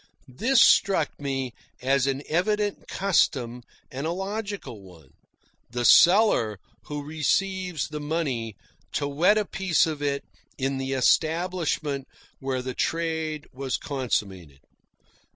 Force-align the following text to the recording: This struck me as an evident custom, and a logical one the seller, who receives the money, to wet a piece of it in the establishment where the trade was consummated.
This 0.33 0.59
struck 0.63 1.11
me 1.19 1.53
as 1.79 2.07
an 2.07 2.23
evident 2.27 2.87
custom, 2.87 3.61
and 3.91 4.07
a 4.07 4.11
logical 4.11 4.81
one 4.81 5.11
the 5.69 5.85
seller, 5.85 6.57
who 6.85 7.03
receives 7.03 7.87
the 7.89 7.99
money, 7.99 8.55
to 8.93 9.07
wet 9.07 9.37
a 9.37 9.45
piece 9.45 9.85
of 9.85 10.01
it 10.01 10.23
in 10.57 10.79
the 10.79 10.93
establishment 10.93 12.07
where 12.39 12.63
the 12.63 12.73
trade 12.73 13.45
was 13.53 13.77
consummated. 13.77 14.61